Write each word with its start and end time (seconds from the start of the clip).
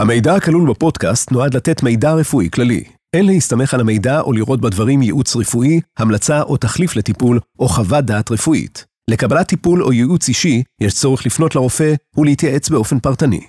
המידע 0.00 0.34
הכלול 0.34 0.70
בפודקאסט 0.70 1.32
נועד 1.32 1.54
לתת 1.54 1.82
מידע 1.82 2.12
רפואי 2.12 2.48
כללי. 2.52 2.84
אין 3.16 3.26
להסתמך 3.26 3.74
על 3.74 3.80
המידע 3.80 4.20
או 4.20 4.32
לראות 4.32 4.60
בדברים 4.60 5.02
ייעוץ 5.02 5.36
רפואי, 5.36 5.80
המלצה 5.98 6.42
או 6.42 6.56
תחליף 6.56 6.96
לטיפול, 6.96 7.40
או 7.58 7.68
חוות 7.68 8.04
דעת 8.04 8.30
רפואית. 8.30 8.84
לקבלת 9.10 9.48
טיפול 9.48 9.82
או 9.82 9.92
ייעוץ 9.92 10.28
אישי, 10.28 10.62
יש 10.80 10.94
צורך 10.94 11.26
לפנות 11.26 11.54
לרופא 11.54 11.94
ולהתייעץ 12.16 12.68
באופן 12.68 12.98
פרטני. 12.98 13.40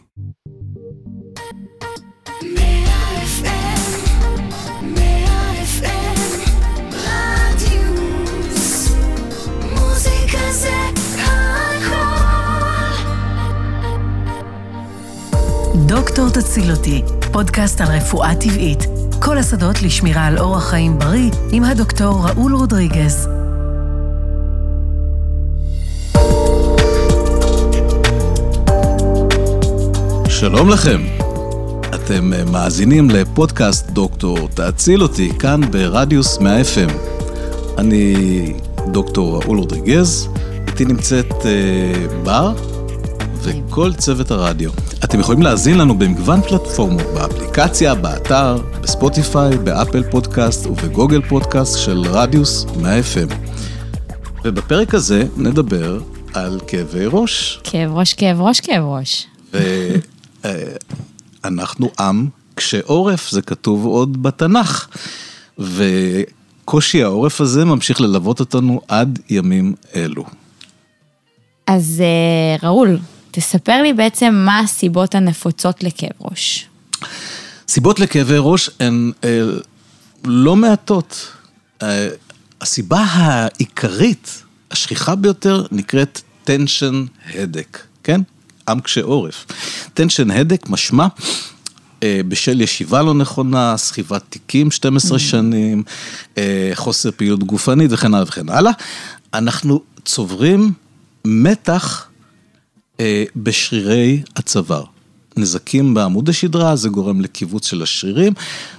דוקטור 15.92 16.30
תציל 16.30 16.72
אותי, 16.72 17.02
פודקאסט 17.32 17.82
על 17.82 17.88
רפואה 17.88 18.36
טבעית. 18.36 18.80
כל 19.20 19.38
השדות 19.38 19.82
לשמירה 19.82 20.26
על 20.26 20.38
אורח 20.38 20.70
חיים 20.70 21.00
בריא 21.00 21.32
עם 21.52 21.64
הדוקטור 21.64 22.28
ראול 22.28 22.56
רודריגז. 22.56 23.28
שלום 30.30 30.70
לכם, 30.70 31.02
אתם 31.96 32.34
אה, 32.34 32.44
מאזינים 32.52 33.10
לפודקאסט 33.10 33.90
דוקטור 33.90 34.50
תציל 34.54 35.04
אותי 35.04 35.32
כאן 35.40 35.62
ברדיוס 35.72 36.38
100 36.40 36.62
FM. 36.62 36.92
אני 37.78 38.14
דוקטור 38.92 39.44
ראול 39.44 39.58
רודריגז, 39.58 40.28
איתי 40.68 40.86
נמצאת 40.86 41.46
אה, 41.46 42.08
בר 42.24 42.54
וכל 43.44 43.94
צוות 43.94 44.32
הרדיו. 44.32 44.72
אתם 45.12 45.20
יכולים 45.20 45.42
להאזין 45.42 45.78
לנו 45.78 45.98
במגוון 45.98 46.42
פלטפורמות, 46.42 47.02
באפליקציה, 47.14 47.96
באתר, 47.96 48.58
בספוטיפיי, 48.82 49.58
באפל 49.58 50.04
פודקאסט 50.12 50.66
ובגוגל 50.66 51.22
פודקאסט 51.30 51.80
של 51.80 52.04
רדיוס 52.10 52.66
100 52.82 53.00
FM. 53.00 53.34
ובפרק 54.44 54.94
הזה 54.94 55.24
נדבר 55.38 56.00
על 56.34 56.60
כאבי 56.68 57.06
ראש. 57.06 57.60
כאב 57.64 57.92
ראש, 57.94 58.14
כאב 58.14 58.42
ראש, 58.42 58.60
כאב 58.60 58.84
ראש. 58.84 59.28
ואנחנו 61.44 61.90
עם 62.00 62.28
קשה 62.56 62.80
עורף, 62.86 63.30
זה 63.30 63.42
כתוב 63.42 63.86
עוד 63.86 64.24
בתנ"ך. 64.24 64.88
וקושי 65.60 67.04
העורף 67.04 67.42
הזה 67.42 67.66
ממשיך 67.66 68.02
ללוות 68.02 68.40
אותנו 68.40 68.82
עד 68.88 69.20
ימים 69.30 69.74
אלו. 69.96 70.24
אז 71.68 72.02
אה, 72.02 72.68
ראול, 72.70 72.98
תספר 73.32 73.82
לי 73.82 73.94
בעצם 73.94 74.34
מה 74.46 74.60
הסיבות 74.60 75.16
הנפוצות 75.16 75.84
לכאב 75.84 76.12
ראש. 76.22 76.68
סיבות 77.68 78.00
לכאבי 78.00 78.36
ראש 78.38 78.70
הן 78.80 79.12
אה, 79.24 79.42
לא 80.26 80.56
מעטות. 80.56 81.32
אה, 81.82 82.08
הסיבה 82.62 83.00
העיקרית, 83.00 84.44
השכיחה 84.72 85.16
ביותר, 85.16 85.66
נקראת 85.72 86.22
tension 86.46 87.28
headache, 87.28 87.78
כן? 88.04 88.22
עם 88.70 88.80
קשה 88.80 89.02
עורף. 89.02 89.46
tension 89.96 90.30
headache 90.30 90.70
משמע 90.70 91.08
אה, 92.04 92.22
בשל 92.28 92.62
ישיבה 92.62 93.02
לא 93.02 93.14
נכונה, 93.14 93.78
סחיבת 93.78 94.24
תיקים 94.30 94.72
12 94.72 95.18
mm. 95.18 95.22
שנים, 95.22 95.84
אה, 96.38 96.72
חוסר 96.74 97.12
פעילות 97.12 97.44
גופנית 97.44 97.92
וכן 97.94 98.14
הלאה 98.14 98.24
וכן 98.28 98.50
הלאה. 98.50 98.72
אנחנו 99.34 99.82
צוברים 100.06 100.74
מתח 101.26 102.08
בשרירי 103.36 104.22
הצוואר. 104.36 104.84
נזקים 105.38 105.94
בעמוד 105.94 106.30
השדרה, 106.30 106.76
זה 106.76 106.90
גורם 106.90 107.22
לקיבוץ 107.22 107.68
של 107.68 107.82
השרירים, 107.82 108.34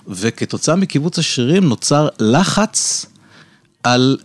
וכתוצאה 0.08 0.76
מקיבוץ 0.76 1.18
השרירים 1.18 1.64
נוצר 1.64 2.08
לחץ 2.18 3.06
על 3.82 4.18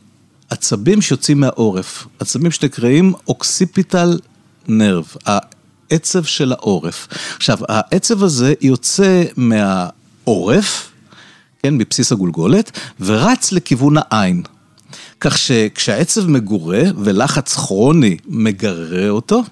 עצבים 0.49 1.01
שיוצאים 1.01 1.39
מהעורף, 1.39 2.07
עצבים 2.19 2.51
שנקראים 2.51 3.13
אוקסיפיטל 3.27 4.19
נרב, 4.67 5.05
העצב 5.25 6.23
של 6.23 6.51
העורף. 6.51 7.07
עכשיו, 7.35 7.57
העצב 7.69 8.23
הזה 8.23 8.53
יוצא 8.61 9.23
מהעורף, 9.37 10.91
כן, 11.63 11.77
מבסיס 11.77 12.11
הגולגולת, 12.11 12.79
ורץ 12.99 13.51
לכיוון 13.51 13.95
העין. 13.97 14.43
כך 15.19 15.37
שכשהעצב 15.37 16.29
מגורה 16.29 16.81
ולחץ 16.97 17.53
כרוני 17.53 18.17
מגררה 18.27 19.09
אותו, 19.09 19.43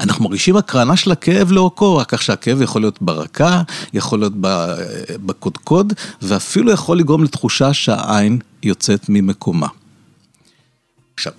אנחנו 0.00 0.24
מרגישים 0.24 0.56
הקרנה 0.56 0.96
של 0.96 1.12
הכאב 1.12 1.52
לאורכו, 1.52 1.96
רק 1.96 2.08
כך 2.08 2.22
שהכאב 2.22 2.62
יכול 2.62 2.82
להיות 2.82 3.02
ברקה, 3.02 3.62
יכול 3.92 4.18
להיות 4.18 4.32
בקודקוד, 5.26 5.92
ואפילו 6.22 6.72
יכול 6.72 6.98
לגרום 6.98 7.24
לתחושה 7.24 7.72
שהעין 7.72 8.38
יוצאת 8.62 9.08
ממקומה. 9.08 9.68
עכשיו, 11.14 11.32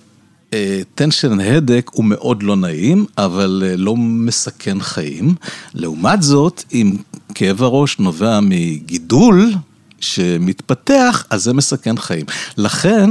טנשן 0.94 1.40
אה, 1.40 1.56
הדק 1.56 1.90
הוא 1.94 2.04
מאוד 2.04 2.42
לא 2.42 2.56
נעים, 2.56 3.06
אבל 3.18 3.62
אה, 3.66 3.76
לא 3.76 3.96
מסכן 3.96 4.80
חיים. 4.80 5.34
לעומת 5.74 6.22
זאת, 6.22 6.62
אם 6.72 6.96
כאב 7.34 7.62
הראש 7.62 7.98
נובע 7.98 8.40
מגידול 8.42 9.54
שמתפתח, 10.00 11.26
אז 11.30 11.42
זה 11.42 11.54
מסכן 11.54 11.96
חיים. 11.96 12.26
לכן, 12.56 13.10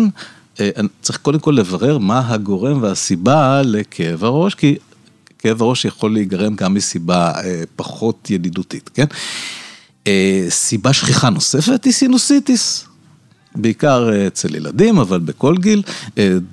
אה, 0.60 0.70
צריך 1.02 1.20
קודם 1.20 1.40
כל 1.40 1.52
לברר 1.52 1.98
מה 1.98 2.34
הגורם 2.34 2.84
והסיבה 2.84 3.62
לכאב 3.66 4.24
הראש, 4.24 4.56
כי 4.56 4.76
כאב 5.44 5.62
הראש 5.62 5.86
יכול 5.86 6.14
להיגרם 6.14 6.56
גם 6.56 6.74
מסיבה 6.74 7.32
אה, 7.32 7.64
פחות 7.76 8.30
ידידותית, 8.30 8.90
כן? 8.94 9.06
אה, 10.08 10.46
סיבה 10.50 10.94
שכיחה 10.94 11.30
נוספת 11.30 11.86
היא 11.86 11.94
סינוסיטיס. 11.94 12.88
בעיקר 13.56 14.10
אה, 14.14 14.28
אצל 14.28 14.56
ילדים, 14.56 14.98
אבל 14.98 15.20
בכל 15.20 15.56
גיל, 15.58 15.84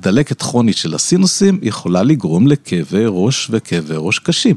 דלקת 0.00 0.42
כרונית 0.42 0.76
של 0.76 0.94
הסינוסים 0.94 1.58
יכולה 1.62 2.02
לגרום 2.02 2.46
לכאבי 2.46 3.04
ראש 3.06 3.48
וכאבי 3.50 3.94
ראש 3.96 4.18
קשים. 4.18 4.56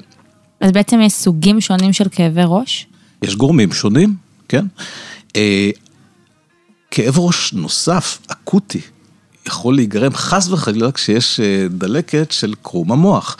אז 0.61 0.71
בעצם 0.71 1.01
יש 1.01 1.13
סוגים 1.13 1.61
שונים 1.61 1.93
של 1.93 2.05
כאבי 2.11 2.41
ראש? 2.45 2.87
יש 3.21 3.35
גורמים 3.35 3.73
שונים, 3.73 4.15
כן. 4.47 4.65
כאב 6.91 7.19
ראש 7.19 7.53
נוסף, 7.53 8.19
אקוטי, 8.27 8.81
יכול 9.47 9.75
להיגרם 9.75 10.13
חס 10.13 10.49
וחלילה 10.49 10.91
כשיש 10.91 11.39
דלקת 11.69 12.31
של 12.31 12.53
קרום 12.61 12.91
המוח. 12.91 13.37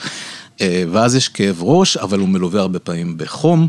אה, 0.62 0.84
ואז 0.92 1.16
יש 1.16 1.28
כאב 1.28 1.64
ראש, 1.64 1.98
אבל 1.98 2.20
הוא 2.20 2.30
מלווה 2.30 2.62
הרבה 2.62 2.80
פעמים 2.80 3.18
בחום, 3.18 3.68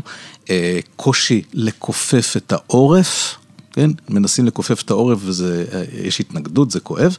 אה, 0.49 0.79
קושי 0.95 1.41
לכופף 1.53 2.33
את 2.37 2.53
העורף, 2.53 3.35
כן? 3.71 3.89
מנסים 4.09 4.45
לכופף 4.45 4.81
את 4.81 4.89
העורף 4.91 5.19
ויש 5.23 6.19
אה, 6.19 6.25
התנגדות, 6.25 6.71
זה 6.71 6.79
כואב. 6.79 7.17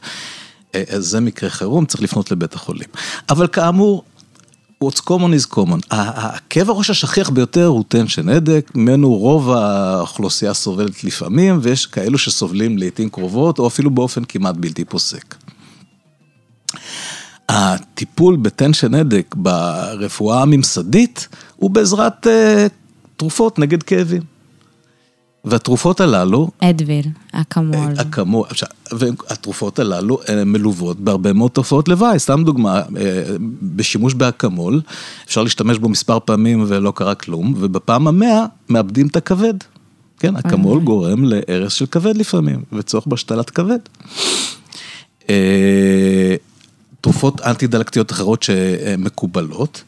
אז 0.73 1.05
זה 1.05 1.19
מקרה 1.19 1.49
חירום, 1.49 1.85
צריך 1.85 2.03
לפנות 2.03 2.31
לבית 2.31 2.55
החולים. 2.55 2.87
אבל 3.29 3.47
כאמור, 3.47 4.03
what's 4.83 4.99
common 4.99 5.33
is 5.41 5.55
common. 5.55 5.79
הכאב 5.89 6.69
הראש 6.69 6.89
השכיח 6.89 7.29
ביותר 7.29 7.65
הוא 7.65 7.83
tension 7.93 8.31
הדק, 8.31 8.71
ממנו 8.75 9.13
רוב 9.13 9.51
האוכלוסייה 9.51 10.53
סובלת 10.53 11.03
לפעמים, 11.03 11.59
ויש 11.61 11.85
כאלו 11.85 12.17
שסובלים 12.17 12.77
לעיתים 12.77 13.09
קרובות, 13.09 13.59
או 13.59 13.67
אפילו 13.67 13.91
באופן 13.91 14.23
כמעט 14.23 14.55
בלתי 14.55 14.85
פוסק. 14.85 15.35
הטיפול 17.57 18.35
בטנשן 18.35 18.93
הדק 18.93 19.35
ברפואה 19.37 20.41
הממסדית 20.41 21.27
הוא 21.55 21.71
בעזרת 21.71 22.27
uh, 22.27 22.29
תרופות 23.17 23.59
נגד 23.59 23.83
כאבים. 23.83 24.21
והתרופות 25.45 26.01
הללו... 26.01 26.49
אדוויל, 26.59 27.05
אקמול. 27.31 27.93
אקמול, 28.01 28.47
עכשיו, 28.49 28.67
והתרופות 28.91 29.79
הללו 29.79 30.19
מלוות 30.45 30.99
בהרבה 30.99 31.33
מאוד 31.33 31.51
תופעות 31.51 31.87
לוואי, 31.87 32.19
סתם 32.19 32.43
דוגמה, 32.43 32.75
אה, 32.77 33.23
בשימוש 33.61 34.13
באקמול, 34.13 34.81
אפשר 35.25 35.43
להשתמש 35.43 35.77
בו 35.77 35.89
מספר 35.89 36.19
פעמים 36.19 36.65
ולא 36.67 36.93
קרה 36.95 37.15
כלום, 37.15 37.53
ובפעם 37.57 38.07
המאה 38.07 38.45
מאבדים 38.69 39.07
את 39.07 39.15
הכבד. 39.15 39.53
כן, 40.19 40.35
אקמול 40.35 40.79
גורם 40.79 41.23
להרס 41.23 41.73
של 41.73 41.85
כבד 41.85 42.17
לפעמים, 42.17 42.63
וצורך 42.73 43.07
בהשתלת 43.07 43.49
כבד. 43.49 43.79
תרופות 47.07 47.41
אנטי-דלקתיות 47.41 48.11
אחרות 48.11 48.43
שמקובלות, 48.43 49.83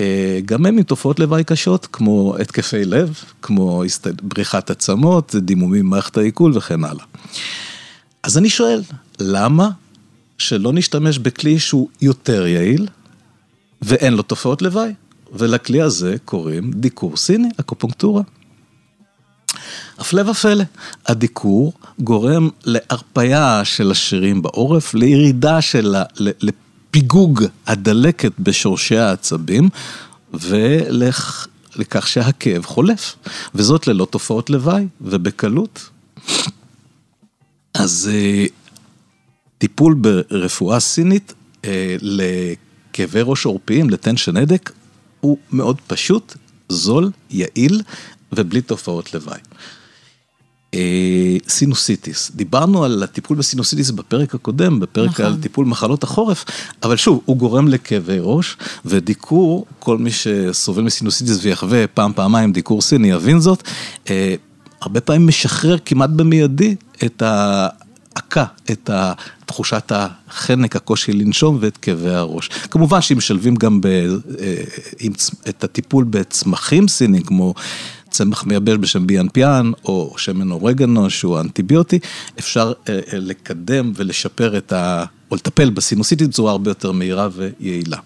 אה, 0.00 0.40
גם 0.44 0.66
הן 0.66 0.78
עם 0.78 0.82
תופעות 0.82 1.20
לוואי 1.20 1.44
קשות, 1.44 1.86
כמו 1.92 2.36
התקפי 2.40 2.84
לב, 2.84 3.14
כמו 3.42 3.82
בריחת 4.22 4.70
עצמות, 4.70 5.34
דימומים 5.34 5.84
במערכת 5.84 6.16
העיכול 6.16 6.52
וכן 6.56 6.84
הלאה. 6.84 7.04
אז 8.22 8.38
אני 8.38 8.48
שואל, 8.48 8.82
למה 9.20 9.68
שלא 10.38 10.72
נשתמש 10.72 11.18
בכלי 11.18 11.58
שהוא 11.58 11.88
יותר 12.02 12.46
יעיל 12.46 12.88
ואין 13.82 14.14
לו 14.14 14.22
תופעות 14.22 14.62
לוואי? 14.62 14.92
ולכלי 15.32 15.82
הזה 15.82 16.16
קוראים 16.24 16.70
דיקור 16.74 17.16
סיני, 17.16 17.48
אקופונקטורה. 17.60 18.22
הפלא 19.98 20.30
ופלא, 20.30 20.64
הדיקור 21.06 21.72
גורם 21.98 22.48
להרפייה 22.64 23.64
של 23.64 23.90
השרירים 23.90 24.42
בעורף, 24.42 24.94
לירידה 24.94 25.60
של, 25.60 25.94
לפיגוג 26.16 27.44
הדלקת 27.66 28.32
בשורשי 28.38 28.96
העצבים, 28.96 29.68
לכך 31.76 32.08
שהכאב 32.08 32.64
חולף, 32.64 33.16
וזאת 33.54 33.86
ללא 33.86 34.06
תופעות 34.10 34.50
לוואי 34.50 34.86
ובקלות. 35.00 35.90
אז 37.74 38.10
אה, 38.12 38.44
טיפול 39.58 39.94
ברפואה 39.94 40.80
סינית 40.80 41.34
אה, 41.64 41.96
לכאבי 42.00 43.20
ראש 43.22 43.44
עורפיים, 43.44 43.90
לטנשן 43.90 44.36
הדק, 44.36 44.72
הוא 45.20 45.38
מאוד 45.52 45.80
פשוט, 45.86 46.34
זול, 46.68 47.10
יעיל 47.30 47.82
ובלי 48.32 48.60
תופעות 48.60 49.14
לוואי. 49.14 49.40
אה, 50.74 51.36
סינוסיטיס, 51.48 52.30
דיברנו 52.34 52.84
על 52.84 53.02
הטיפול 53.02 53.36
בסינוסיטיס 53.36 53.90
בפרק 53.90 54.34
הקודם, 54.34 54.80
בפרק 54.80 55.10
נכון. 55.10 55.26
על 55.26 55.36
טיפול 55.40 55.66
מחלות 55.66 56.04
החורף, 56.04 56.44
אבל 56.82 56.96
שוב, 56.96 57.20
הוא 57.24 57.36
גורם 57.36 57.68
לכאבי 57.68 58.18
ראש, 58.20 58.56
ודיקור, 58.84 59.66
כל 59.78 59.98
מי 59.98 60.10
שסובל 60.10 60.82
מסינוסיטיס 60.82 61.38
ויחווה 61.42 61.86
פעם, 61.86 62.12
פעמיים 62.12 62.52
דיקור 62.52 62.82
סיני 62.82 63.10
יבין 63.10 63.40
זאת, 63.40 63.62
אה, 64.10 64.34
הרבה 64.80 65.00
פעמים 65.00 65.26
משחרר 65.26 65.76
כמעט 65.84 66.10
במיידי 66.10 66.76
את 67.04 67.22
ההעקה, 67.22 68.44
את 68.70 68.90
תחושת 69.46 69.92
החנק, 69.94 70.76
הקושי 70.76 71.12
לנשום 71.12 71.58
ואת 71.60 71.76
כאבי 71.76 72.10
הראש. 72.10 72.48
כמובן 72.48 73.00
שאם 73.00 73.16
משלבים 73.16 73.54
גם 73.54 73.80
ב, 73.80 73.86
אה, 73.86 74.62
את 75.48 75.64
הטיפול 75.64 76.04
בצמחים 76.04 76.88
סינים, 76.88 77.22
כמו 77.22 77.54
צמח 78.16 78.44
מייבש 78.44 78.76
בשם 78.80 79.06
ביאנפיאן, 79.06 79.72
או 79.84 80.14
שמן 80.18 80.50
אורגנו 80.50 81.10
שהוא 81.10 81.40
אנטיביוטי, 81.40 81.98
אפשר 82.38 82.72
אה, 82.88 82.94
אה, 82.94 83.18
לקדם 83.18 83.92
ולשפר 83.96 84.58
את 84.58 84.72
ה... 84.72 85.04
או 85.30 85.36
לטפל 85.36 85.70
בסינוסיטית 85.70 86.28
בצורה 86.28 86.52
הרבה 86.52 86.70
יותר 86.70 86.92
מהירה 86.92 87.28
ויעילה. 87.32 87.98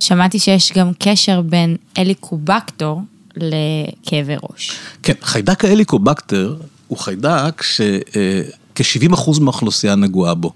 שמעתי 0.00 0.38
שיש 0.38 0.72
גם 0.72 0.92
קשר 0.98 1.40
בין 1.40 1.76
אליקובקטור 1.98 3.02
לכאבי 3.36 4.34
ראש. 4.42 4.78
כן, 5.02 5.12
חיידק 5.22 5.64
האליקובקטר 5.64 6.56
הוא 6.88 6.98
חיידק 6.98 7.62
שכ-70% 7.62 9.08
אה, 9.10 9.40
מהאוכלוסייה 9.40 9.94
נגועה 9.94 10.34
בו. 10.34 10.52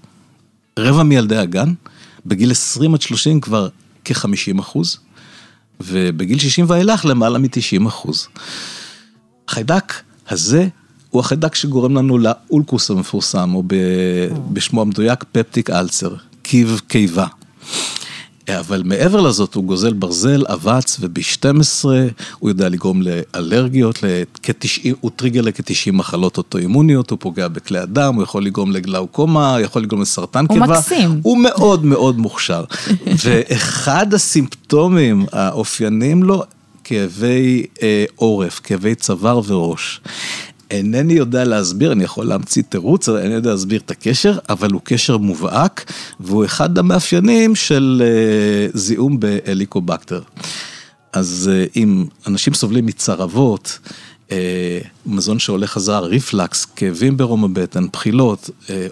רבע 0.79 1.03
מילדי 1.03 1.37
הגן, 1.37 1.73
בגיל 2.25 2.51
20 2.51 2.93
עד 2.93 3.01
30 3.01 3.41
כבר 3.41 3.67
כ-50 4.05 4.59
אחוז. 4.59 4.97
ובגיל 5.85 6.39
60 6.39 6.65
ואילך 6.67 7.05
למעלה 7.05 7.39
מ-90 7.39 7.87
אחוז. 7.87 8.27
החיידק 9.47 9.93
הזה 10.29 10.67
הוא 11.09 11.19
החיידק 11.19 11.55
שגורם 11.55 11.97
לנו 11.97 12.17
לאולקוס 12.17 12.91
המפורסם, 12.91 13.53
או 13.55 13.63
בשמו 14.53 14.81
המדויק 14.81 15.23
פפטיק 15.31 15.69
אלצר, 15.69 16.15
קיב 16.41 16.81
קיבה. 16.87 17.27
אבל 18.49 18.81
מעבר 18.85 19.21
לזאת 19.21 19.55
הוא 19.55 19.63
גוזל 19.63 19.93
ברזל, 19.93 20.43
אבץ 20.47 20.97
וב-12, 20.99 21.85
הוא 22.39 22.49
יודע 22.49 22.69
לגרום 22.69 23.01
לאלרגיות, 23.01 24.03
לכ-90, 24.03 24.87
הוא 25.01 25.11
טריגר 25.15 25.41
לכ-90 25.41 25.91
מחלות 25.91 26.37
אוטואימוניות, 26.37 27.09
הוא 27.11 27.17
פוגע 27.21 27.47
בכלי 27.47 27.79
הדם, 27.79 28.15
הוא 28.15 28.23
יכול 28.23 28.45
לגרום 28.45 28.71
לגלאוקומה, 28.71 29.57
יכול 29.61 29.81
לגרום 29.81 30.01
לסרטן 30.01 30.47
קיבה. 30.47 30.65
הוא 30.65 30.73
מקסים. 30.73 31.19
הוא 31.23 31.37
מאוד 31.37 31.85
מאוד 31.85 32.19
מוכשר. 32.19 32.63
ואחד 33.25 34.13
הסימפטומים 34.13 35.25
האופיינים 35.31 36.23
לו, 36.23 36.43
כאבי 36.83 37.65
אה, 37.81 38.05
עורף, 38.15 38.59
כאבי 38.63 38.95
צוואר 38.95 39.41
וראש. 39.47 40.01
אינני 40.71 41.13
יודע 41.13 41.43
להסביר, 41.43 41.91
אני 41.91 42.03
יכול 42.03 42.25
להמציא 42.25 42.63
תירוץ, 42.69 43.09
אינני 43.09 43.33
יודע 43.33 43.51
להסביר 43.51 43.81
את 43.85 43.91
הקשר, 43.91 44.37
אבל 44.49 44.71
הוא 44.71 44.81
קשר 44.83 45.17
מובהק, 45.17 45.91
והוא 46.19 46.45
אחד 46.45 46.77
המאפיינים 46.77 47.55
של 47.55 48.03
אה, 48.05 48.67
זיהום 48.73 49.19
בהליקובקטר. 49.19 50.21
אז 51.13 51.51
אה, 51.53 51.65
אם 51.75 52.05
אנשים 52.27 52.53
סובלים 52.53 52.85
מצרבות, 52.85 53.79
אה, 54.31 54.79
מזון 55.05 55.39
שעולה 55.39 55.67
חזר, 55.67 56.05
ריפלקס, 56.05 56.65
כאבים 56.65 57.17
ברום 57.17 57.43
הבטן, 57.43 57.87
בחילות 57.93 58.49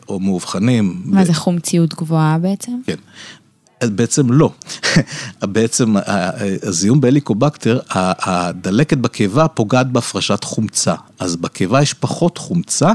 או 0.10 0.20
מאובחנים. 0.20 1.02
מה 1.06 1.26
זה 1.26 1.34
חומציות 1.34 1.94
גבוהה 1.94 2.38
בעצם? 2.38 2.72
כן. 2.86 2.96
בעצם 3.84 4.32
לא. 4.32 4.52
בעצם 5.44 5.96
הזיהום 6.64 7.02
בהליקובקטר, 7.02 7.80
הדלקת 7.90 8.98
בקיבה 8.98 9.48
פוגעת 9.48 9.92
בהפרשת 9.92 10.44
חומצה. 10.44 10.96
אז 11.20 11.36
בקיבה 11.36 11.82
יש 11.82 11.94
פחות 11.94 12.38
חומצה, 12.38 12.92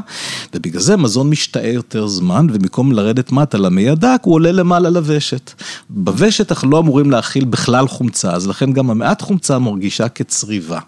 ובגלל 0.55 0.81
זה 0.81 0.97
מזון 0.97 1.31
משתאה 1.31 1.69
יותר 1.69 2.07
זמן, 2.07 2.47
ובמקום 2.51 2.93
לרדת 2.93 3.33
מטה 3.33 3.59
למי 3.59 3.89
הדק, 3.89 4.21
הוא 4.23 4.35
עולה 4.35 4.53
למעלה 4.53 4.91
לוושת. 4.91 5.53
בוושת 5.91 6.53
אנחנו 6.53 6.71
לא 6.71 6.79
אמורים 6.79 7.11
להכיל 7.11 7.45
בכלל 7.45 7.89
חומצה, 7.89 8.33
אז 8.33 8.47
לכן 8.47 8.73
גם 8.73 8.91
המעט 8.91 9.23
חומצה 9.23 9.59
מרגישה 9.59 10.09
כצריבה. 10.09 10.79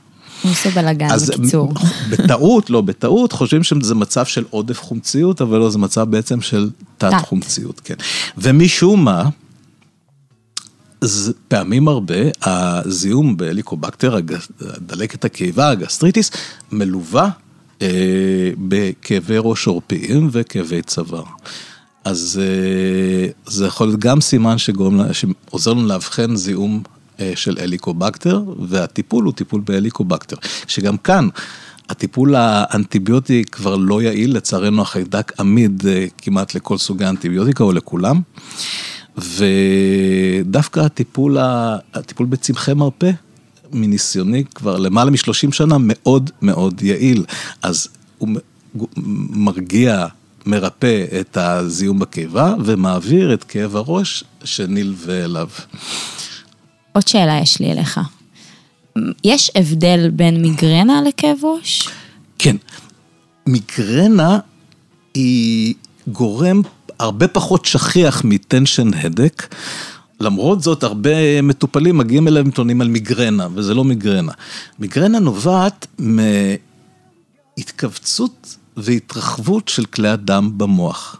הוא 0.42 0.52
עושה 0.52 0.70
בלאגן, 0.70 1.08
בקיצור. 1.28 1.72
בטעות, 2.10 2.70
לא 2.70 2.80
בטעות, 2.80 3.32
חושבים 3.32 3.62
שזה 3.62 3.94
מצב 3.94 4.26
של 4.26 4.44
עודף 4.50 4.80
חומציות, 4.80 5.40
אבל 5.40 5.58
לא, 5.58 5.70
זה 5.70 5.78
מצב 5.78 6.10
בעצם 6.10 6.40
של 6.40 6.70
תת 6.98 7.12
חומציות, 7.24 7.80
כן. 7.84 7.94
ומשום 8.38 9.04
מה, 9.04 9.28
אז 11.00 11.32
פעמים 11.48 11.88
הרבה 11.88 12.14
הזיהום 12.42 13.36
בהליקובקטר, 13.36 14.18
דלקת 14.78 15.24
הקיבה, 15.24 15.70
הגסטריטיס, 15.70 16.30
מלווה 16.72 17.30
אה, 17.82 18.50
בכאבי 18.58 19.36
ראש 19.38 19.66
עורפיים 19.66 20.28
וכאבי 20.32 20.82
צוואר. 20.82 21.24
אז 22.04 22.40
אה, 22.42 23.28
זה 23.46 23.66
יכול 23.66 23.86
להיות 23.86 24.00
גם 24.00 24.20
סימן 24.20 24.58
שגורם, 24.58 25.00
שעוזר 25.12 25.72
לנו 25.72 25.86
לאבחן 25.86 26.36
זיהום 26.36 26.82
אה, 27.20 27.32
של 27.34 27.56
הליקובקטר, 27.60 28.42
והטיפול 28.68 29.24
הוא 29.24 29.32
טיפול 29.32 29.62
בהליקובקטר. 29.64 30.36
שגם 30.66 30.96
כאן, 30.96 31.28
הטיפול 31.88 32.34
האנטיביוטי 32.34 33.44
כבר 33.44 33.76
לא 33.76 34.02
יעיל, 34.02 34.36
לצערנו 34.36 34.82
החיידק 34.82 35.32
עמיד 35.40 35.86
אה, 35.86 36.06
כמעט 36.18 36.54
לכל 36.54 36.78
סוגי 36.78 37.04
האנטיביוטיקה 37.04 37.64
או 37.64 37.72
לכולם. 37.72 38.20
ודווקא 39.18 40.80
הטיפול, 40.80 41.36
הטיפול 41.94 42.26
בצמחי 42.26 42.74
מרפא, 42.74 43.10
מניסיוני 43.72 44.44
כבר 44.54 44.78
למעלה 44.78 45.10
משלושים 45.10 45.52
שנה, 45.52 45.76
מאוד 45.80 46.30
מאוד 46.42 46.82
יעיל. 46.82 47.24
אז 47.62 47.88
הוא 48.18 48.28
מרגיע, 49.30 50.06
מרפא 50.46 51.04
את 51.20 51.36
הזיהום 51.36 51.98
בקיבה 51.98 52.54
ומעביר 52.64 53.34
את 53.34 53.44
כאב 53.44 53.76
הראש 53.76 54.24
שנלווה 54.44 55.24
אליו. 55.24 55.48
עוד 56.92 57.08
שאלה 57.08 57.38
יש 57.42 57.60
לי 57.60 57.72
אליך. 57.72 58.00
יש 59.24 59.50
הבדל 59.54 60.10
בין 60.10 60.42
מיגרנה 60.42 61.02
לכאב 61.08 61.36
ראש? 61.42 61.88
כן. 62.38 62.56
מיגרנה 63.46 64.38
היא 65.14 65.74
גורם 66.08 66.62
הרבה 66.98 67.28
פחות 67.28 67.64
שכיח 67.64 68.22
מטנשן 68.24 68.94
הדק. 68.94 69.54
למרות 70.20 70.62
זאת, 70.62 70.82
הרבה 70.82 71.42
מטופלים 71.42 71.98
מגיעים 71.98 72.28
אליהם 72.28 72.46
ומתלוננים 72.46 72.80
על 72.80 72.88
מיגרנה, 72.88 73.48
וזה 73.54 73.74
לא 73.74 73.84
מיגרנה. 73.84 74.32
מיגרנה 74.78 75.18
נובעת 75.18 75.86
מהתכווצות 77.58 78.56
והתרחבות 78.76 79.68
של 79.68 79.84
כלי 79.84 80.08
הדם 80.08 80.50
במוח. 80.56 81.16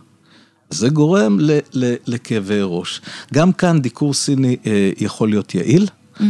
זה 0.71 0.89
גורם 0.89 1.39
לכאבי 2.07 2.59
ראש. 2.63 3.01
גם 3.35 3.53
כאן 3.53 3.81
דיקור 3.81 4.15
סיני 4.15 4.57
אה, 4.67 4.91
יכול 4.99 5.29
להיות 5.29 5.55
יעיל. 5.55 5.87
Mm-hmm. 5.87 6.23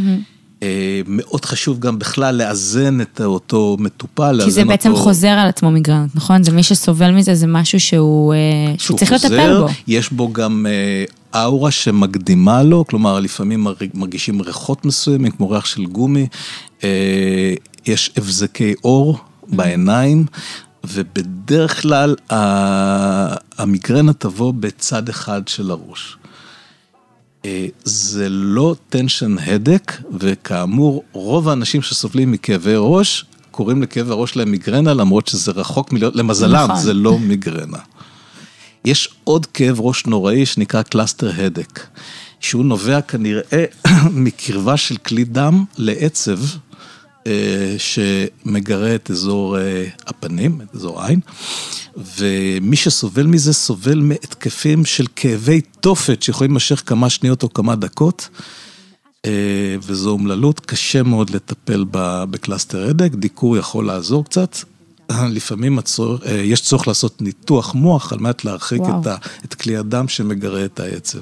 אה, 0.66 1.00
מאוד 1.06 1.44
חשוב 1.44 1.78
גם 1.78 1.99
בכלל 1.99 2.35
לאזן 2.35 3.00
את 3.00 3.20
אותו 3.25 3.76
מטופל. 3.80 4.40
כי 4.44 4.50
זה 4.50 4.64
בעצם 4.64 4.90
אותו... 4.90 5.02
חוזר 5.02 5.28
על 5.28 5.49
עצמו 5.49 5.70
מגרנות, 5.70 6.11
נכון? 6.14 6.42
זה 6.42 6.52
מי 6.52 6.62
שסובל 6.62 7.11
מזה, 7.11 7.35
זה 7.35 7.46
משהו 7.46 7.80
שהוא, 7.80 8.35
אה, 8.35 8.38
שהוא 8.78 8.99
צריך 8.99 9.12
חוזר, 9.12 9.28
לטפל 9.28 9.58
בו. 9.61 9.68
יש 9.87 10.12
בו 10.12 10.32
גם 10.32 10.66
אה, 10.68 11.42
אאורה 11.42 11.70
שמקדימה 11.70 12.62
לו, 12.62 12.85
כלומר 12.87 13.20
לפעמים 13.20 13.66
מרגישים 13.94 14.42
ריחות 14.42 14.85
מסוימים, 14.85 15.32
כמו 15.32 15.50
ריח 15.50 15.64
של 15.64 15.85
גומי, 15.87 16.26
יש 17.87 18.11
הבזקי 18.16 18.75
אור 18.85 19.18
בעיניים, 19.49 20.26
ובדרך 20.85 21.82
כלל 21.82 22.14
המיגרנה 23.58 24.12
תבוא 24.12 24.52
בצד 24.52 25.08
אחד 25.08 25.49
של 25.49 25.70
הראש. 25.70 26.16
אה, 27.46 27.66
זה 27.84 28.28
לא 28.28 28.74
טנשן 28.88 29.36
הדק, 29.38 29.92
וכאמור, 30.18 31.02
רוב 31.12 31.48
האנשים 31.48 31.82
שסובלים 31.82 32.32
מכאבי 32.32 32.74
ראש, 32.76 33.24
קוראים 33.50 33.82
לכאב 33.82 34.10
הראש 34.10 34.30
שלהם 34.30 34.50
מיגרנה, 34.50 34.94
למרות 34.94 35.28
שזה 35.28 35.52
רחוק 35.52 35.92
מלהיות, 35.92 36.16
למזלם, 36.16 36.64
נכון. 36.70 36.76
זה 36.76 36.94
לא 36.94 37.18
מיגרנה. 37.18 37.78
יש 38.84 39.08
עוד 39.24 39.46
כאב 39.46 39.80
ראש 39.80 40.06
נוראי 40.06 40.46
שנקרא 40.46 40.82
cluster 40.82 41.30
headache, 41.37 41.87
שהוא 42.40 42.64
נובע 42.64 43.00
כנראה 43.00 43.64
מקרבה 44.26 44.76
של 44.76 44.96
כלי 44.96 45.24
דם 45.24 45.64
לעצב 45.78 46.38
שמגרה 47.78 48.95
את 48.95 49.11
אזור 49.11 49.59
אה, 49.59 49.87
הפנים, 50.06 50.61
את 50.61 50.75
אזור 50.75 51.02
העין, 51.02 51.21
ומי 52.16 52.76
שסובל 52.76 53.26
מזה 53.26 53.52
סובל 53.52 53.99
מהתקפים 53.99 54.85
של 54.85 55.06
כאבי 55.16 55.61
תופת 55.61 56.23
שיכולים 56.23 56.50
להימשך 56.50 56.83
כמה 56.87 57.11
שניות 57.11 57.42
או 57.42 57.52
כמה 57.52 57.76
דקות. 57.76 58.28
וזו 59.83 60.11
אומללות, 60.11 60.61
קשה 60.61 61.02
מאוד 61.02 61.30
לטפל 61.30 61.85
ב 61.90 62.03
cluster 62.03 62.88
headache, 62.90 63.14
דיקור 63.14 63.56
יכול 63.56 63.87
לעזור 63.87 64.25
קצת. 64.25 64.56
לפעמים 65.37 65.78
הצור, 65.78 66.18
יש 66.45 66.61
צורך 66.61 66.88
לעשות 66.88 67.23
ניתוח 67.23 67.75
מוח 67.75 68.12
על 68.12 68.18
מנת 68.18 68.45
להרחיק 68.45 68.83
את, 68.83 69.06
ה, 69.06 69.16
את 69.45 69.54
כלי 69.54 69.76
הדם 69.76 70.09
שמגרה 70.09 70.64
את 70.64 70.80
העצב. 70.80 71.18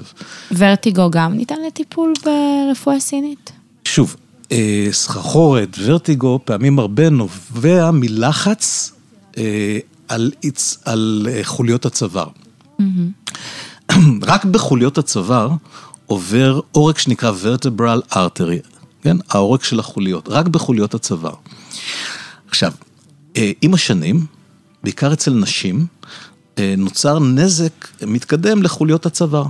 ורטיגו 0.57 1.09
גם 1.11 1.33
ניתן 1.33 1.55
לטיפול 1.67 2.13
ברפואה 2.23 2.99
סינית? 2.99 3.51
שוב, 3.85 4.15
סחרחורת, 4.91 5.77
ורטיגו, 5.83 6.39
פעמים 6.45 6.79
הרבה 6.79 7.09
נובע 7.09 7.91
מלחץ 7.91 8.91
על, 10.07 10.31
על 10.85 11.27
חוליות 11.43 11.85
הצוואר. 11.85 12.27
Mm-hmm. 12.79 13.93
רק 14.21 14.45
בחוליות 14.45 14.97
הצוואר 14.97 15.49
עובר 16.05 16.59
עורק 16.71 16.99
שנקרא 16.99 17.31
vertebral 17.31 18.13
artery, 18.13 18.67
כן? 19.01 19.17
העורק 19.29 19.63
של 19.63 19.79
החוליות, 19.79 20.27
רק 20.29 20.47
בחוליות 20.47 20.93
הצוואר. 20.93 21.33
עכשיו, 22.47 22.71
עם 23.61 23.73
השנים, 23.73 24.25
בעיקר 24.83 25.13
אצל 25.13 25.33
נשים, 25.33 25.85
נוצר 26.77 27.19
נזק 27.19 27.87
מתקדם 28.07 28.63
לחוליות 28.63 29.05
הצוואר. 29.05 29.45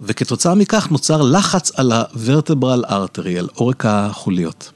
וכתוצאה 0.00 0.54
מכך 0.54 0.90
נוצר 0.90 1.22
לחץ 1.22 1.72
על 1.74 1.92
ה-vertebral 1.92 2.90
artery, 2.90 3.38
על 3.38 3.48
עורק 3.54 3.84
החוליות. 3.86 4.70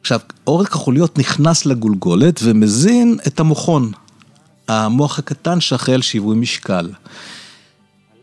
עכשיו, 0.00 0.20
עורק 0.44 0.72
החוליות 0.72 1.18
נכנס 1.18 1.66
לגולגולת 1.66 2.40
ומזין 2.42 3.18
את 3.26 3.40
המוחון, 3.40 3.92
המוח 4.68 5.18
הקטן 5.18 5.60
שאחראי 5.60 5.94
על 5.94 6.02
שיווי 6.02 6.36
משקל. 6.36 6.90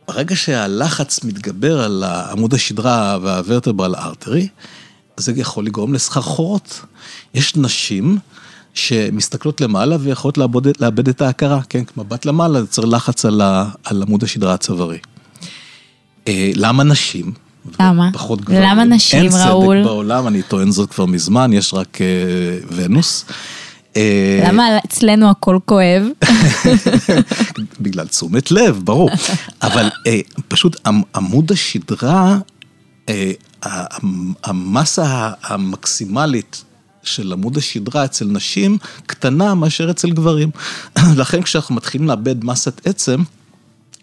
ברגע 0.08 0.36
שהלחץ 0.36 1.24
מתגבר 1.24 1.84
על 1.84 2.04
עמוד 2.04 2.54
השדרה 2.54 3.18
והוורטברל 3.22 3.96
ארטרי, 3.96 4.48
זה 5.18 5.34
יכול 5.36 5.66
לגרום 5.66 5.94
לסחרחורות. 5.94 6.82
יש 7.34 7.56
נשים 7.56 8.18
שמסתכלות 8.74 9.62
למעלה 9.62 9.98
ויכולות 10.00 10.38
לאבד, 10.38 10.82
לאבד 10.82 11.10
את 11.10 11.22
ההכרה, 11.22 11.62
כן, 11.70 11.84
מבט 11.98 12.26
למעלה, 12.26 12.62
זה 12.62 12.68
צריך 12.68 12.88
לחץ 12.88 13.26
על, 13.26 13.42
ה, 13.42 13.70
על 13.84 14.02
עמוד 14.02 14.24
השדרה 14.24 14.54
הצווארי. 14.54 14.98
למה 16.56 16.84
נשים? 16.84 17.32
למה? 17.80 18.10
פחות 18.14 18.42
גברים. 18.42 18.62
למה 18.62 18.84
נשים, 18.84 19.32
ראול? 19.48 19.76
אין 19.76 19.84
צדק 19.84 19.92
בעולם, 19.92 20.28
אני 20.28 20.42
טוען 20.42 20.72
זאת 20.72 20.90
כבר 20.90 21.06
מזמן, 21.06 21.54
יש 21.54 21.74
רק 21.74 21.98
uh, 21.98 22.74
ונוס. 22.76 23.26
למה 24.46 24.78
אצלנו 24.86 25.30
הכל 25.30 25.60
כואב? 25.66 26.04
בגלל 27.82 28.08
תשומת 28.08 28.52
לב, 28.52 28.82
ברור. 28.84 29.10
אבל 29.62 29.90
פשוט 30.48 30.88
עמוד 31.16 31.52
השדרה, 31.52 32.38
המסה 34.44 35.32
המקסימלית 35.44 36.64
של 37.04 37.34
עמוד 37.34 37.58
השדרה 37.58 38.06
אצל 38.06 38.26
נשים 38.26 38.78
קטנה 39.06 39.56
מאשר 39.56 39.92
אצל 39.92 40.12
גברים. 40.12 40.50
לכן 41.22 41.42
כשאנחנו 41.42 41.76
מתחילים 41.76 42.08
לאבד 42.08 42.46
מסת 42.46 42.88
עצם, 42.88 43.24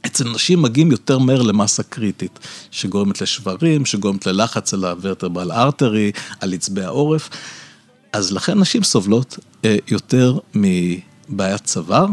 אצל 0.06 0.28
נשים 0.28 0.62
מגיעים 0.62 0.90
יותר 0.90 1.18
מהר 1.18 1.42
למסה 1.42 1.82
קריטית, 1.82 2.38
שגורמת 2.70 3.20
לשברים, 3.20 3.86
שגורמת 3.86 4.26
ללחץ 4.26 4.74
על 4.74 4.84
הוורטרבל 4.84 5.52
ארטרי, 5.52 6.12
על 6.40 6.52
עצבי 6.52 6.82
העורף. 6.84 7.30
אז 8.12 8.32
לכן 8.32 8.58
נשים 8.58 8.82
סובלות 8.82 9.38
יותר 9.90 10.38
מבעיית 10.54 11.64
צוואר, 11.64 12.06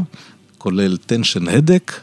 כולל 0.57 0.97
טנשן 0.97 1.47
הדק 1.47 1.99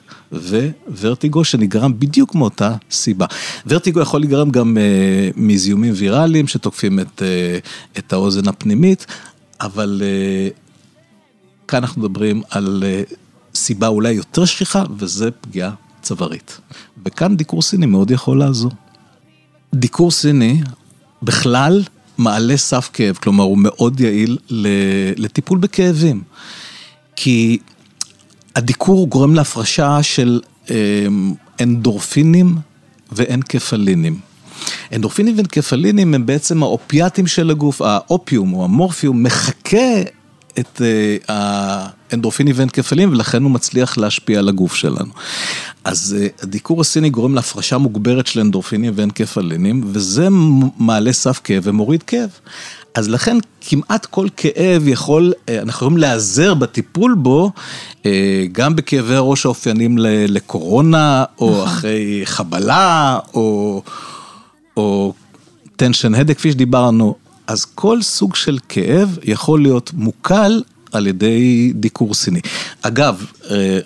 וורטיגו 0.88 1.44
שנגרם 1.44 1.98
בדיוק 1.98 2.34
מאותה 2.34 2.74
סיבה. 2.90 3.26
ורטיגו 3.66 4.00
יכול 4.00 4.20
להיגרם 4.20 4.50
גם 4.50 4.76
מזיהומים 5.36 5.92
ויראליים 5.96 6.48
שתוקפים 6.48 7.00
את, 7.00 7.22
את 7.98 8.12
האוזן 8.12 8.48
הפנימית, 8.48 9.06
אבל 9.60 10.02
כאן 11.68 11.78
אנחנו 11.82 12.02
מדברים 12.02 12.42
על 12.50 12.84
סיבה 13.54 13.87
אולי 13.87 14.12
יותר 14.12 14.44
שכיחה, 14.44 14.85
וזה 14.97 15.30
פגיעה 15.30 15.71
צווארית. 16.02 16.61
וכאן 17.06 17.37
דיקור 17.37 17.62
סיני 17.62 17.87
מאוד 17.87 18.11
יכול 18.11 18.38
לעזור. 18.38 18.71
דיקור 19.75 20.11
סיני 20.11 20.61
בכלל 21.23 21.82
מעלה 22.18 22.56
סף 22.56 22.90
כאב, 22.92 23.16
כלומר 23.16 23.44
הוא 23.44 23.59
מאוד 23.61 24.00
יעיל 24.00 24.38
לטיפול 25.16 25.59
בכאבים. 25.59 26.23
כי 27.16 27.59
הדיקור 28.56 29.09
גורם 29.09 29.35
להפרשה 29.35 30.02
של 30.02 30.40
אנדורפינים 31.61 32.56
ואנקפלינים. 33.12 34.18
אנדורפינים 34.92 35.37
ואנקפלינים 35.37 36.14
הם 36.14 36.26
בעצם 36.26 36.62
האופיאטים 36.62 37.26
של 37.26 37.50
הגוף, 37.50 37.82
האופיום 37.82 38.54
או 38.54 38.64
המורפיום 38.64 39.23
מחכה 39.23 40.02
את 40.59 40.82
האנדורפינים 41.28 42.54
ואנקפלים 42.59 43.11
ולכן 43.12 43.42
הוא 43.42 43.50
מצליח 43.50 43.99
להשפיע 43.99 44.38
על 44.38 44.49
הגוף 44.49 44.75
שלנו. 44.75 45.12
אז 45.85 46.16
הדיקור 46.42 46.80
הסיני 46.80 47.11
גורם 47.11 47.35
להפרשה 47.35 47.78
מוגברת 47.78 48.26
של 48.26 48.40
אנדורפינים 48.40 48.92
ואנקפלינים 48.97 49.82
וזה 49.87 50.28
מעלה 50.78 51.12
סף 51.12 51.40
כאב 51.44 51.62
ומוריד 51.66 52.02
כאב. 52.02 52.30
אז 52.94 53.09
לכן 53.09 53.37
כמעט 53.61 54.06
כל 54.06 54.28
כאב 54.37 54.88
יכול, 54.88 55.32
אנחנו 55.49 55.68
יכולים 55.68 55.97
להיעזר 55.97 56.54
בטיפול 56.54 57.14
בו, 57.14 57.50
גם 58.52 58.76
בכאבי 58.76 59.14
הראש 59.14 59.44
האופיינים 59.47 59.99
לקורונה, 60.28 61.25
או 61.38 61.64
אחרי 61.64 62.21
חבלה, 62.25 63.18
או, 63.35 63.82
או 64.76 65.12
טנשן 65.76 66.14
הדק, 66.14 66.37
כפי 66.37 66.52
שדיברנו. 66.52 67.22
אז 67.46 67.64
כל 67.64 68.02
סוג 68.02 68.34
של 68.34 68.58
כאב 68.68 69.18
יכול 69.22 69.62
להיות 69.62 69.90
מוקל 69.94 70.62
על 70.92 71.06
ידי 71.06 71.72
דיקור 71.75 72.14
סיני. 72.14 72.40
אגב, 72.82 73.26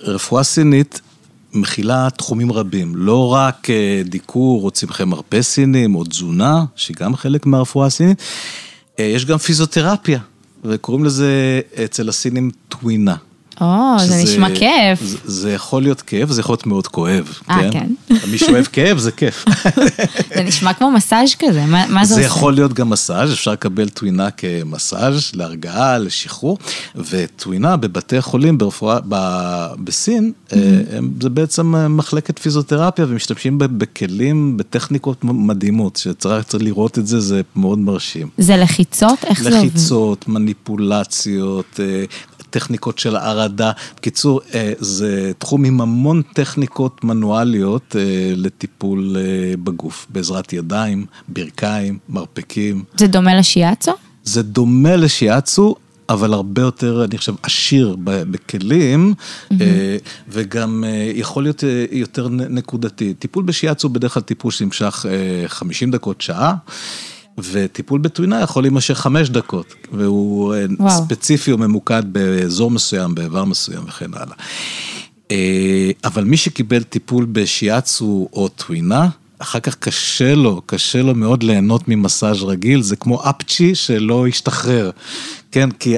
רפואה 0.03 0.43
סינית 0.43 1.01
מכילה 1.53 2.09
תחומים 2.17 2.53
רבים, 2.53 2.97
לא 2.97 3.33
רק 3.33 3.69
דיקור 4.05 4.65
או 4.65 4.71
צמחי 4.71 5.05
מרפא 5.05 5.43
סינים 5.43 5.95
או 5.95 6.05
תזונה, 6.05 6.65
שהיא 6.77 6.97
גם 7.01 7.17
חלק 7.17 7.47
מהרפואה 7.47 7.87
הסינית, 7.87 8.23
יש 8.99 9.25
גם 9.25 9.39
פיזיותרפיה, 9.39 10.21
וקוראים 10.65 11.05
לזה 11.05 11.61
אצל 11.85 12.09
הסינים 12.09 12.51
טווינה. 12.69 13.17
או, 13.61 13.99
זה 13.99 14.17
נשמע 14.23 14.49
כיף. 14.55 15.03
זה, 15.03 15.17
זה 15.25 15.53
יכול 15.53 15.83
להיות 15.83 16.01
כיף, 16.01 16.31
זה 16.31 16.41
יכול 16.41 16.53
להיות 16.53 16.67
מאוד 16.67 16.87
כואב. 16.87 17.39
אה, 17.51 17.71
כן? 17.73 17.89
מי 18.31 18.39
שאוהב 18.39 18.65
כאב 18.65 18.99
זה 18.99 19.13
כיף. 19.13 19.45
זה 20.35 20.43
נשמע 20.43 20.73
כמו 20.73 20.91
מסאז' 20.91 21.35
כזה, 21.39 21.67
מה, 21.67 21.87
מה 21.89 22.05
זה, 22.05 22.15
זה 22.15 22.21
עושה? 22.21 22.27
יכול 22.27 22.55
להיות 22.55 22.73
גם 22.73 22.91
מסאז', 22.91 23.33
אפשר 23.33 23.53
לקבל 23.53 23.89
טווינה 23.89 24.31
כמסאז', 24.31 25.31
להרגעה, 25.35 25.99
לשחרור, 25.99 26.59
וטווינה 26.97 27.77
בבתי 27.77 28.21
חולים 28.21 28.59
ברפואה, 28.59 28.99
ב, 29.09 29.17
בסין, 29.85 30.33
mm-hmm. 30.49 30.55
זה 31.23 31.29
בעצם 31.29 31.75
מחלקת 31.97 32.39
פיזיותרפיה, 32.39 33.07
ומשתמשים 33.09 33.59
בכלים, 33.59 34.57
בטכניקות 34.57 35.25
מדהימות, 35.25 35.97
שצריך 35.97 36.55
לראות 36.55 36.99
את 36.99 37.07
זה, 37.07 37.21
זה 37.21 37.41
מאוד 37.57 37.79
מרשים. 37.79 38.29
זה 38.39 38.57
לחיצות? 38.57 39.25
איך 39.25 39.43
זה 39.43 39.49
עובד? 39.49 39.67
לחיצות, 39.67 40.29
מניפולציות. 40.29 41.81
טכניקות 42.57 42.99
של 42.99 43.17
הרעדה, 43.17 43.73
בקיצור, 43.97 44.41
זה 44.79 45.33
תחום 45.39 45.65
עם 45.65 45.81
המון 45.81 46.23
טכניקות 46.35 47.05
מנואליות 47.05 47.97
לטיפול 48.37 49.17
בגוף, 49.65 50.07
בעזרת 50.11 50.53
ידיים, 50.53 51.07
ברכיים, 51.29 51.99
מרפקים. 52.09 52.85
זה 52.97 53.07
דומה 53.07 53.35
לשיאצו? 53.35 53.93
זה 54.25 54.43
דומה 54.43 54.97
לשיאצו. 54.97 55.75
אבל 56.09 56.33
הרבה 56.33 56.63
יותר, 56.63 57.05
אני 57.05 57.19
חושב, 57.19 57.35
עשיר 57.43 57.97
בכלים, 58.01 59.15
mm-hmm. 59.19 59.55
וגם 60.29 60.85
יכול 61.15 61.43
להיות 61.43 61.65
יותר 61.93 62.29
נקודתי. 62.29 63.15
טיפול 63.15 63.45
בשיאצו 63.45 63.89
בדרך 63.89 64.15
כלל 64.15 64.23
טיפול 64.23 64.51
שנמשך 64.51 65.07
50 65.47 65.91
דקות, 65.91 66.21
שעה. 66.21 66.55
וטיפול 67.39 68.01
בטווינה 68.01 68.41
יכול 68.41 68.63
להימשך 68.63 68.95
חמש 68.95 69.31
דקות, 69.31 69.75
והוא 69.93 70.55
וואו. 70.79 71.05
ספציפי 71.05 71.53
או 71.53 71.59
ממוקד 71.59 72.03
באזור 72.07 72.71
מסוים, 72.71 73.15
באיבר 73.15 73.45
מסוים 73.45 73.85
וכן 73.89 74.11
הלאה. 74.15 74.37
אבל 76.05 76.25
מי 76.25 76.37
שקיבל 76.37 76.83
טיפול 76.83 77.27
בשיאצו 77.33 78.29
או 78.33 78.49
טווינה, 78.49 79.09
אחר 79.39 79.61
כך 79.61 79.75
קשה 79.75 80.35
לו, 80.35 80.63
קשה 80.67 81.03
לו 81.03 81.15
מאוד 81.15 81.43
ליהנות 81.43 81.89
ממסאז' 81.89 82.43
רגיל, 82.43 82.83
זה 82.83 82.97
כמו 82.97 83.23
אפצ'י 83.31 83.75
שלא 83.75 84.27
השתחרר, 84.27 84.91
כן, 85.53 85.71
כי 85.71 85.97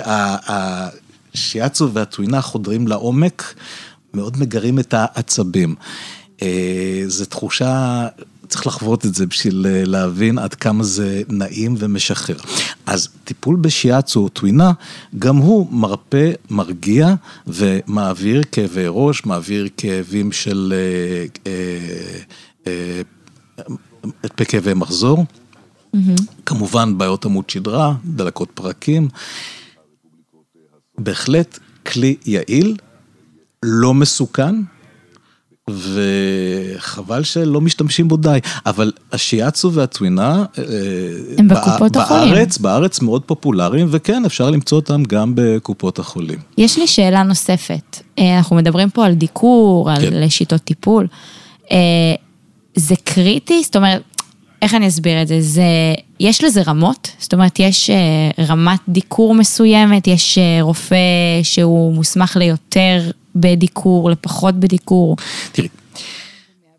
השיאצו 1.35 1.93
והטווינה 1.93 2.43
חודרים 2.43 2.89
לעומק, 2.89 3.55
מאוד 4.15 4.37
מגרים 4.39 4.79
את 4.79 4.95
העצבים. 4.97 5.75
זו 7.07 7.25
תחושה... 7.25 8.07
צריך 8.49 8.67
לחוות 8.67 9.07
את 9.07 9.15
זה 9.15 9.27
בשביל 9.27 9.67
להבין 9.71 10.39
עד 10.39 10.55
כמה 10.55 10.85
זה 10.85 11.23
נעים 11.29 11.75
ומשחרר. 11.79 12.37
אז 12.87 13.09
טיפול 13.25 13.57
בשיאצו 13.57 14.21
או 14.21 14.29
טווינה, 14.29 14.73
גם 15.19 15.37
הוא 15.37 15.73
מרפא, 15.73 16.33
מרגיע 16.51 17.15
ומעביר 17.47 18.43
כאבי 18.53 18.85
ראש, 18.89 19.27
מעביר 19.27 19.69
כאבים 19.77 20.33
של, 20.33 20.75
כאבי 24.47 24.75
מחזור. 24.75 25.27
כמובן 26.47 26.99
בעיות 26.99 27.25
עמוד 27.25 27.51
שדרה, 27.51 27.95
דלקות 28.05 28.51
פרקים. 28.55 29.09
בהחלט 30.99 31.59
כלי 31.87 32.17
יעיל, 32.27 32.77
לא 33.63 33.95
מסוכן, 33.95 34.55
וחבל 35.71 37.23
שלא 37.23 37.61
משתמשים 37.61 38.09
בו 38.09 38.17
די, 38.17 38.39
אבל 38.67 38.93
השיאצו 39.13 39.73
והטווינה, 39.73 40.45
אה, 40.59 40.65
הם 41.39 41.49
בקופות 41.49 41.97
החולים. 41.97 42.35
בארץ, 42.35 42.59
בארץ 42.59 43.01
מאוד 43.01 43.23
פופולריים, 43.23 43.87
וכן, 43.91 44.25
אפשר 44.25 44.51
למצוא 44.51 44.79
אותם 44.79 45.03
גם 45.03 45.33
בקופות 45.35 45.99
החולים. 45.99 46.39
יש 46.59 46.79
לי 46.79 46.87
שאלה 46.87 47.23
נוספת. 47.23 48.03
אה, 48.19 48.37
אנחנו 48.37 48.57
מדברים 48.57 48.91
פה 48.91 49.07
על 49.07 49.15
דיקור, 49.15 49.91
כן. 50.01 50.13
על 50.15 50.29
שיטות 50.29 50.61
טיפול. 50.61 51.07
אה, 51.73 51.79
זה 52.77 52.95
קריטי? 53.05 53.63
זאת 53.65 53.77
אומרת, 53.77 54.03
איך 54.63 54.75
אני 54.75 54.89
אסביר 54.89 55.23
את 55.23 55.29
זה? 55.29 55.41
זה, 55.41 55.63
יש 56.21 56.45
לזה 56.45 56.63
רמות? 56.63 57.11
זאת 57.19 57.33
אומרת, 57.35 57.61
יש 57.61 57.91
אה, 57.91 58.45
רמת 58.49 58.81
דיקור 58.89 59.35
מסוימת, 59.35 60.07
יש 60.07 60.39
אה, 60.39 60.59
רופא 60.63 60.97
שהוא 61.43 61.95
מוסמך 61.95 62.37
ליותר 62.37 63.11
בדיקור, 63.35 64.11
לפחות 64.11 64.55
בדיקור. 64.55 65.17
תראי, 65.53 65.69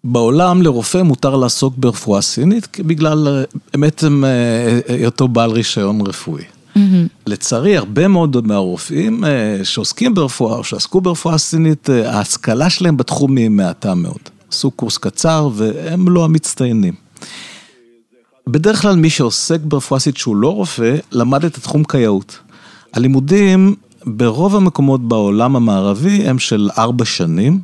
בעולם 0.04 0.62
לרופא 0.62 0.98
מותר 0.98 1.36
לעסוק 1.36 1.74
ברפואה 1.78 2.22
סינית 2.22 2.78
בגלל 2.80 3.28
אה, 3.28 3.80
בעצם 3.80 4.24
היותו 4.88 5.28
בעל 5.28 5.52
רישיון 5.52 6.02
רפואי. 6.08 6.44
לצערי, 7.28 7.78
הרבה 7.78 8.08
מאוד 8.08 8.48
מהרופאים 8.48 9.24
שעוסקים 9.64 10.14
ברפואה 10.14 10.58
או 10.58 10.64
שעסקו 10.64 11.02
ברפואה 11.02 11.38
סינית, 11.38 11.90
ההשכלה 11.90 12.70
שלהם 12.70 12.98
בתחום 12.98 13.38
היא 13.38 13.50
מעטה 13.50 13.96
מאוד. 13.96 14.20
עשו 14.52 14.72
קורס 14.72 14.98
קצר 14.98 15.50
והם 15.54 16.10
לא 16.10 16.26
המצטיינים. 16.26 16.94
בדרך 18.52 18.82
כלל 18.82 18.96
מי 18.96 19.10
שעוסק 19.10 19.60
ברפואה 19.64 20.00
סינית 20.00 20.18
שהוא 20.18 20.36
לא 20.36 20.56
רופא, 20.56 20.96
למד 21.12 21.46
את 21.46 21.58
התחום 21.58 21.84
כיאות. 21.84 22.40
הלימודים 22.94 23.76
ברוב 24.06 24.56
המקומות 24.56 25.08
בעולם 25.08 25.56
המערבי 25.56 26.28
הם 26.28 26.40
של 26.40 26.70
ארבע 26.78 27.06
שנים, 27.06 27.60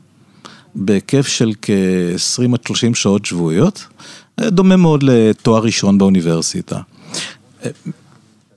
בהיקף 0.76 1.28
של 1.28 1.54
כ-20 1.62 2.54
עד 2.54 2.68
30 2.68 2.96
שעות 2.96 3.26
שבועיות, 3.26 3.86
דומה 4.42 4.76
מאוד 4.76 5.04
לתואר 5.04 5.64
ראשון 5.64 5.98
באוניברסיטה. 5.98 6.80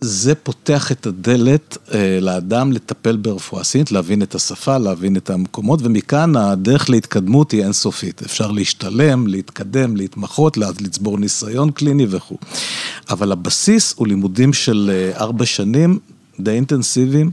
זה 0.00 0.34
פותח 0.34 0.92
את 0.92 1.06
הדלת 1.06 1.78
אה, 1.94 2.18
לאדם 2.20 2.72
לטפל 2.72 3.16
ברפואה 3.16 3.64
סינית, 3.64 3.92
להבין 3.92 4.22
את 4.22 4.34
השפה, 4.34 4.78
להבין 4.78 5.16
את 5.16 5.30
המקומות, 5.30 5.80
ומכאן 5.82 6.36
הדרך 6.36 6.90
להתקדמות 6.90 7.52
היא 7.52 7.64
אינסופית. 7.64 8.22
אפשר 8.22 8.50
להשתלם, 8.50 9.26
להתקדם, 9.26 9.96
להתמחות, 9.96 10.56
לצבור 10.56 11.18
ניסיון 11.18 11.70
קליני 11.70 12.06
וכו'. 12.10 12.36
אבל 13.10 13.32
הבסיס 13.32 13.94
הוא 13.96 14.06
לימודים 14.06 14.52
של 14.52 14.90
אה, 14.92 15.20
ארבע 15.20 15.46
שנים, 15.46 15.98
די 16.40 16.50
אינטנסיביים, 16.50 17.30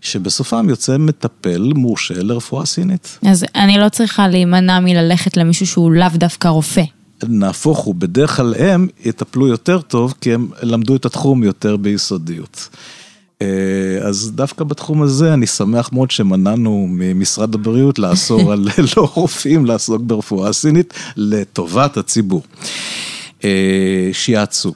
שבסופם 0.00 0.68
יוצא 0.68 0.98
מטפל 0.98 1.72
מורשה 1.74 2.22
לרפואה 2.22 2.66
סינית. 2.66 3.18
אז 3.26 3.44
אני 3.54 3.78
לא 3.78 3.88
צריכה 3.88 4.28
להימנע 4.28 4.80
מללכת 4.80 5.36
למישהו 5.36 5.66
שהוא 5.66 5.92
לאו 5.92 6.08
דווקא 6.14 6.48
רופא. 6.48 6.82
נהפוך 7.28 7.78
הוא, 7.78 7.94
בדרך 7.94 8.36
כלל 8.36 8.54
הם 8.58 8.88
יטפלו 9.04 9.46
יותר 9.46 9.80
טוב, 9.80 10.14
כי 10.20 10.34
הם 10.34 10.48
למדו 10.62 10.96
את 10.96 11.06
התחום 11.06 11.42
יותר 11.42 11.76
ביסודיות. 11.76 12.68
אה, 13.42 13.46
אז 14.02 14.32
דווקא 14.34 14.64
בתחום 14.64 15.02
הזה 15.02 15.34
אני 15.34 15.46
שמח 15.46 15.92
מאוד 15.92 16.10
שמנענו 16.10 16.86
ממשרד 16.90 17.54
הבריאות 17.54 17.98
לאסור 17.98 18.52
על 18.52 18.68
לא 18.96 19.10
רופאים 19.14 19.66
לעסוק 19.66 20.02
ברפואה 20.02 20.52
סינית 20.52 20.94
לטובת 21.16 21.96
הציבור. 21.96 22.42
אה, 23.44 24.10
שיאצו. 24.12 24.74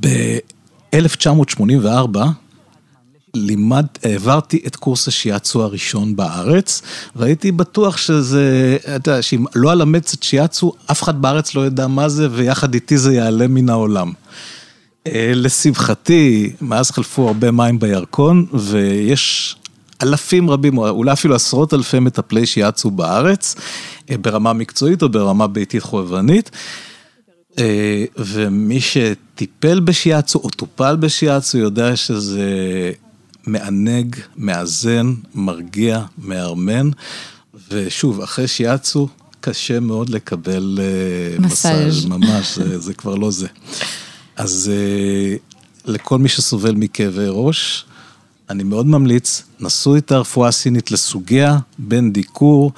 ב-1984 0.00 2.18
לימד, 3.34 3.86
העברתי 4.04 4.62
את 4.66 4.76
קורס 4.76 5.08
השיאצו 5.08 5.62
הראשון 5.62 6.16
בארץ, 6.16 6.82
והייתי 7.16 7.52
בטוח 7.52 7.96
שזה, 7.96 8.76
אתה 8.96 9.10
יודע, 9.10 9.22
שאם 9.22 9.44
לא 9.54 9.72
אלמד 9.72 10.00
קצת 10.02 10.22
שיאצו, 10.22 10.72
אף 10.90 11.02
אחד 11.02 11.22
בארץ 11.22 11.54
לא 11.54 11.66
ידע 11.66 11.86
מה 11.86 12.08
זה, 12.08 12.28
ויחד 12.30 12.74
איתי 12.74 12.98
זה 12.98 13.12
ייעלם 13.12 13.54
מן 13.54 13.68
העולם. 13.68 14.12
אה, 15.06 15.32
לשמחתי, 15.34 16.52
מאז 16.60 16.90
חלפו 16.90 17.26
הרבה 17.26 17.50
מים 17.50 17.78
בירקון, 17.78 18.46
ויש 18.52 19.56
אלפים 20.02 20.50
רבים, 20.50 20.78
אולי 20.78 21.12
אפילו 21.12 21.34
עשרות 21.34 21.74
אלפי 21.74 21.98
מטפלי 21.98 22.46
שיאצו 22.46 22.90
בארץ, 22.90 23.54
אה, 24.10 24.18
ברמה 24.18 24.52
מקצועית 24.52 25.02
או 25.02 25.08
ברמה 25.08 25.46
ביתית 25.46 25.82
חובבנית. 25.82 26.50
אה, 27.58 28.04
ומי 28.16 28.80
שטיפל 28.80 29.80
בשיאצו 29.80 30.38
או 30.38 30.50
טופל 30.50 30.96
בשיאצו 30.96 31.58
יודע 31.58 31.96
שזה 31.96 32.42
מענג, 33.46 34.16
מאזן, 34.36 35.14
מרגיע, 35.34 36.04
מארמן, 36.18 36.90
ושוב, 37.70 38.20
אחרי 38.20 38.48
שיאצו 38.48 39.08
קשה 39.40 39.80
מאוד 39.80 40.08
לקבל 40.08 40.78
אה, 40.82 41.38
מסאז'. 41.38 42.04
ממש, 42.04 42.58
זה, 42.58 42.78
זה 42.78 42.94
כבר 42.94 43.14
לא 43.14 43.30
זה. 43.30 43.46
אז 44.36 44.70
אה, 44.72 45.36
לכל 45.84 46.18
מי 46.18 46.28
שסובל 46.28 46.74
מכאבי 46.74 47.26
ראש, 47.28 47.84
אני 48.50 48.62
מאוד 48.62 48.86
ממליץ, 48.86 49.42
נסו 49.60 49.96
את 49.96 50.12
הרפואה 50.12 50.48
הסינית 50.48 50.90
לסוגיה, 50.90 51.58
בין 51.78 52.12
דיקור, 52.12 52.72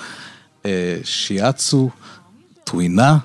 אה, 0.66 0.98
שיאצו, 1.04 1.90
טווינה. 2.64 3.18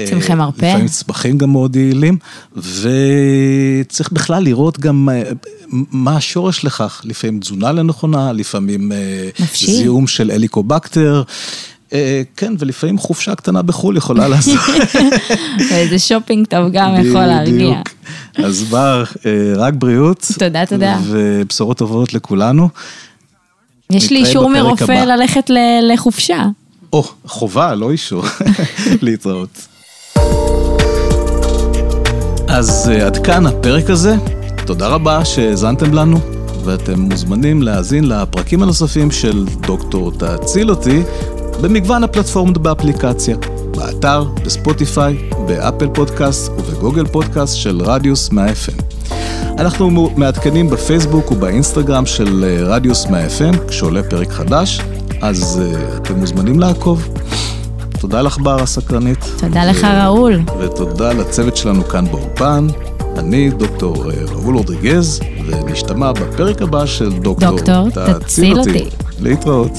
אה, 0.00 0.06
צמחי 0.06 0.34
מרפא. 0.34 0.66
לפעמים 0.66 0.88
צמחים 0.88 1.38
גם 1.38 1.52
מאוד 1.52 1.76
יעילים, 1.76 2.18
וצריך 2.56 4.12
בכלל 4.12 4.44
לראות 4.44 4.80
גם 4.80 5.08
אה, 5.12 5.22
מה 5.90 6.16
השורש 6.16 6.64
לכך, 6.64 7.02
לפעמים 7.04 7.40
תזונה 7.40 7.72
לא 7.72 7.82
נכונה, 7.82 8.32
לפעמים 8.32 8.92
אה, 8.92 9.28
נפשי. 9.40 9.72
זיהום 9.72 10.06
של 10.06 10.30
אליקובקטר. 10.30 11.22
כן, 12.36 12.54
ולפעמים 12.58 12.98
חופשה 12.98 13.34
קטנה 13.34 13.62
בחו"ל 13.62 13.96
יכולה 13.96 14.28
לעשות. 14.28 14.60
ואיזה 15.70 15.98
שופינג 16.08 16.46
טוב 16.46 16.72
גם 16.72 16.94
יכול 16.94 17.26
להרגיע. 17.26 17.54
בדיוק. 17.54 17.88
אז 18.46 18.62
בר, 18.62 19.04
רק 19.56 19.74
בריאות. 19.74 20.26
תודה, 20.38 20.66
תודה. 20.66 20.98
ובשורות 21.04 21.78
טובות 21.78 22.14
לכולנו. 22.14 22.68
יש 23.90 24.10
לי 24.10 24.18
אישור 24.18 24.50
מרופא. 24.50 24.92
ללכת 24.92 25.50
לחופשה. 25.82 26.44
או, 26.92 27.04
חובה, 27.26 27.74
לא 27.74 27.90
אישור. 27.90 28.24
להתראות. 29.02 29.68
אז 32.56 32.90
אה, 32.92 33.06
עד 33.06 33.26
כאן 33.26 33.46
הפרק 33.46 33.90
הזה. 33.90 34.16
תודה 34.66 34.88
רבה 34.88 35.24
שהאזנתם 35.24 35.94
לנו, 35.94 36.18
ואתם 36.64 37.00
מוזמנים 37.00 37.62
להאזין 37.62 38.08
לפרקים 38.08 38.62
הנוספים 38.62 39.10
של 39.10 39.46
דוקטור 39.66 40.12
תציל 40.12 40.70
אותי 40.70 41.02
במגוון 41.60 42.04
הפלטפורמות 42.04 42.58
באפליקציה, 42.58 43.36
באתר, 43.76 44.24
בספוטיפיי, 44.44 45.30
באפל 45.46 45.88
פודקאסט 45.94 46.52
ובגוגל 46.52 47.06
פודקאסט 47.06 47.56
של 47.56 47.82
רדיוס 47.82 48.30
100 48.30 48.46
FM. 48.46 48.82
אנחנו 49.58 50.10
מעדכנים 50.16 50.70
בפייסבוק 50.70 51.30
ובאינסטגרם 51.30 52.06
של 52.06 52.44
אה, 52.44 52.64
רדיוס 52.64 53.06
100 53.06 53.26
FM 53.26 53.68
כשעולה 53.68 54.02
פרק 54.02 54.30
חדש, 54.30 54.80
אז 55.22 55.62
אה, 55.62 55.96
אתם 55.96 56.14
מוזמנים 56.14 56.60
לעקוב. 56.60 57.08
תודה 58.04 58.22
לך 58.22 58.38
בר 58.38 58.62
הסקרנית. 58.62 59.24
תודה 59.38 59.64
לך, 59.64 59.84
ראול. 59.84 60.40
ותודה 60.60 61.12
לצוות 61.12 61.56
שלנו 61.56 61.84
כאן 61.84 62.04
באולפן. 62.10 62.66
אני 63.18 63.50
דוקטור 63.50 64.10
אה, 64.10 64.16
ראול 64.32 64.56
רודריגז, 64.56 65.20
ונשתמע 65.46 66.12
בפרק 66.12 66.62
הבא 66.62 66.86
של 66.86 67.12
דוקטור 67.12 67.50
דוקטור, 67.50 67.88
תציל 68.18 68.58
אותי. 68.58 68.88
להתראות. 69.20 69.72